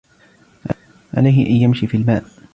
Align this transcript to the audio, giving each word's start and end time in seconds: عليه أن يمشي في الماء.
عليه 1.13 1.45
أن 1.49 1.55
يمشي 1.55 1.87
في 1.87 1.97
الماء. 1.97 2.25